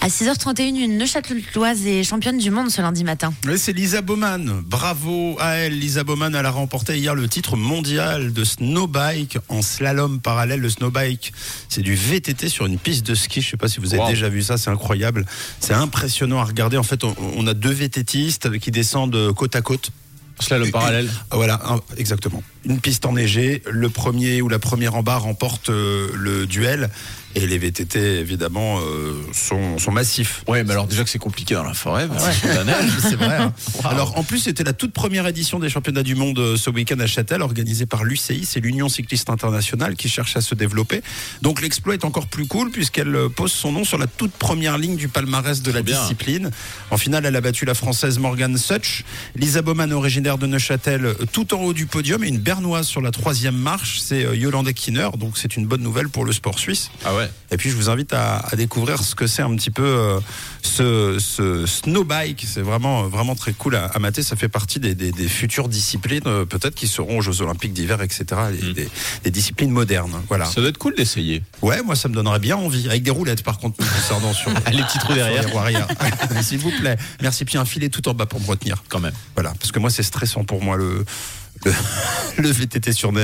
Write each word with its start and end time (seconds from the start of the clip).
À 0.00 0.08
6h31, 0.08 0.62
une 0.82 0.98
Neuchâteloise 0.98 1.86
est 1.86 2.02
championne 2.02 2.36
du 2.38 2.50
monde 2.50 2.70
ce 2.70 2.82
lundi 2.82 3.04
matin. 3.04 3.32
Oui, 3.46 3.56
c'est 3.56 3.72
Lisa 3.72 4.02
Bowman. 4.02 4.62
Bravo 4.66 5.36
à 5.38 5.54
elle. 5.58 5.78
Lisa 5.78 6.02
Bowman, 6.02 6.34
elle 6.34 6.44
a 6.44 6.50
remporté 6.50 6.98
hier 6.98 7.14
le 7.14 7.28
titre 7.28 7.56
mondial 7.56 8.32
de 8.32 8.42
snowbike 8.42 9.38
en 9.48 9.62
slalom 9.62 10.18
parallèle. 10.20 10.58
Le 10.60 10.70
snowbike, 10.70 11.32
c'est 11.68 11.82
du 11.82 11.94
VTT 11.94 12.48
sur 12.48 12.66
une 12.66 12.78
piste 12.78 13.06
de 13.06 13.14
ski. 13.14 13.40
Je 13.42 13.50
sais 13.50 13.56
pas 13.56 13.68
si 13.68 13.78
vous 13.78 13.94
avez 13.94 14.02
Wow. 14.02 14.08
déjà 14.08 14.28
vu 14.28 14.42
ça. 14.42 14.58
C'est 14.58 14.70
incroyable. 14.70 15.24
C'est 15.60 15.74
impressionnant 15.74 16.40
à 16.40 16.44
regarder. 16.44 16.76
En 16.78 16.82
fait, 16.82 17.04
on, 17.04 17.14
on 17.36 17.46
a 17.46 17.54
deux 17.54 17.70
VTTistes 17.72 18.58
qui 18.58 18.72
descendent 18.72 19.32
côte 19.34 19.54
à 19.54 19.62
côte. 19.62 19.90
Slalom 20.40 20.72
parallèle. 20.72 21.08
Ah, 21.30 21.36
Voilà, 21.36 21.60
un- 21.68 21.80
exactement. 21.96 22.42
Une 22.64 22.80
piste 22.80 23.06
enneigée. 23.06 23.62
Le 23.70 23.88
premier 23.88 24.42
ou 24.42 24.48
la 24.48 24.58
première 24.58 24.96
en 24.96 25.04
bas 25.04 25.18
remporte 25.18 25.68
euh, 25.68 26.08
le 26.16 26.46
duel. 26.46 26.90
Et 27.34 27.46
les 27.46 27.56
VTT, 27.58 27.98
évidemment, 28.20 28.78
euh, 28.80 29.14
sont, 29.32 29.78
sont 29.78 29.90
massifs. 29.92 30.44
Ouais, 30.48 30.64
mais 30.64 30.72
alors 30.72 30.86
déjà 30.86 31.02
que 31.02 31.08
c'est 31.10 31.18
compliqué 31.18 31.54
dans 31.54 31.64
la 31.64 31.72
forêt, 31.74 32.06
bah, 32.06 32.16
c'est 32.18 32.64
neige. 32.64 32.90
C'est 33.00 33.16
vrai. 33.16 33.36
hein. 33.36 33.52
Wow. 33.82 33.90
Alors 33.90 34.18
en 34.18 34.22
plus 34.22 34.38
c'était 34.40 34.64
la 34.64 34.72
toute 34.74 34.92
première 34.92 35.26
édition 35.26 35.58
des 35.58 35.68
championnats 35.70 36.02
du 36.02 36.14
monde 36.14 36.38
euh, 36.38 36.56
ce 36.56 36.68
week-end 36.70 36.98
à 37.00 37.06
Châtel, 37.06 37.40
organisée 37.42 37.86
par 37.86 38.04
l'UCI, 38.04 38.44
c'est 38.44 38.60
l'Union 38.60 38.88
cycliste 38.88 39.30
internationale 39.30 39.96
qui 39.96 40.08
cherche 40.08 40.36
à 40.36 40.40
se 40.42 40.54
développer. 40.54 41.00
Donc 41.40 41.62
l'exploit 41.62 41.94
est 41.94 42.04
encore 42.04 42.26
plus 42.26 42.46
cool 42.46 42.70
puisqu'elle 42.70 43.14
euh, 43.16 43.28
pose 43.28 43.50
son 43.52 43.72
nom 43.72 43.84
sur 43.84 43.96
la 43.98 44.06
toute 44.06 44.32
première 44.32 44.76
ligne 44.76 44.96
du 44.96 45.08
palmarès 45.08 45.62
de 45.62 45.72
la 45.72 45.82
bien. 45.82 46.00
discipline. 46.00 46.50
En 46.90 46.98
finale, 46.98 47.24
elle 47.24 47.36
a 47.36 47.40
battu 47.40 47.64
la 47.64 47.74
française 47.74 48.18
Morgane 48.18 48.58
Such. 48.58 49.04
Lisa 49.36 49.62
Bowman, 49.62 49.90
originaire 49.92 50.36
de 50.38 50.46
Neuchâtel, 50.46 51.06
euh, 51.06 51.14
tout 51.32 51.54
en 51.54 51.60
haut 51.62 51.72
du 51.72 51.86
podium 51.86 52.22
et 52.24 52.28
une 52.28 52.38
bernoise 52.40 52.86
sur 52.86 53.00
la 53.00 53.10
troisième 53.10 53.56
marche, 53.56 54.00
c'est 54.00 54.36
Yolande 54.36 54.70
Kinner. 54.72 55.08
Donc 55.18 55.38
c'est 55.38 55.56
une 55.56 55.66
bonne 55.66 55.82
nouvelle 55.82 56.08
pour 56.10 56.24
le 56.24 56.32
sport 56.32 56.58
suisse. 56.58 56.90
Ah 57.04 57.14
ouais. 57.14 57.21
Et 57.50 57.56
puis 57.56 57.70
je 57.70 57.76
vous 57.76 57.90
invite 57.90 58.12
à, 58.12 58.38
à 58.38 58.56
découvrir 58.56 59.02
ce 59.02 59.14
que 59.14 59.26
c'est 59.26 59.42
un 59.42 59.54
petit 59.56 59.70
peu 59.70 59.82
euh, 59.84 60.20
ce, 60.62 61.18
ce 61.18 61.66
snowbike. 61.66 62.44
C'est 62.46 62.62
vraiment 62.62 63.04
vraiment 63.04 63.34
très 63.34 63.52
cool 63.52 63.76
à, 63.76 63.86
à 63.86 63.98
mater. 63.98 64.22
Ça 64.22 64.36
fait 64.36 64.48
partie 64.48 64.80
des, 64.80 64.94
des- 64.94 65.12
des 65.12 65.28
futures 65.28 65.68
disciplines 65.68 66.22
euh, 66.26 66.44
peut-être 66.44 66.74
qui 66.74 66.86
seront 66.88 67.18
aux 67.18 67.22
Jeux 67.22 67.40
Olympiques 67.42 67.72
d'hiver, 67.72 68.00
etc. 68.02 68.24
Des, 68.52 68.68
Mm. 68.68 68.72
des- 68.74 68.88
des 69.24 69.30
disciplines 69.30 69.70
modernes. 69.70 70.22
Voilà. 70.28 70.44
Ça 70.46 70.60
doit 70.60 70.70
être 70.70 70.78
cool 70.78 70.94
d'essayer. 70.96 71.42
Ouais, 71.62 71.82
moi 71.82 71.94
ça 71.96 72.08
me 72.08 72.14
donnerait 72.14 72.38
bien 72.38 72.56
envie. 72.56 72.86
Avec 72.88 73.02
des 73.02 73.10
roulettes 73.10 73.42
par 73.42 73.58
contre, 73.58 73.76
concernant 73.78 74.32
sur 74.32 74.50
les 74.72 74.82
petits 74.82 74.98
trous 74.98 75.14
derrière. 75.14 75.44
S'il 76.42 76.58
vous 76.58 76.72
plaît. 76.80 76.96
Merci. 77.20 77.44
Puis 77.44 77.58
un 77.58 77.64
filet 77.64 77.88
tout 77.88 78.08
en 78.08 78.14
bas 78.14 78.26
pour 78.26 78.40
me 78.40 78.46
retenir. 78.46 78.82
Quand 78.88 79.00
même. 79.00 79.12
Voilà, 79.34 79.52
parce 79.60 79.72
que 79.72 79.78
moi 79.78 79.90
c'est 79.90 80.02
stressant 80.02 80.44
pour 80.44 80.62
moi 80.62 80.76
le 80.76 81.04
le, 81.64 81.72
le 82.38 82.48
VTT 82.50 82.92
sur 82.92 83.12
neige. 83.12 83.20